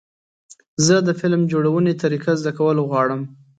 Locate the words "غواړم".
2.89-3.21